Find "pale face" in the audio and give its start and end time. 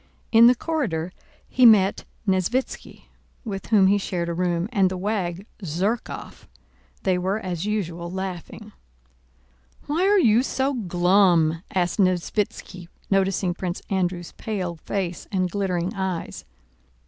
14.37-15.27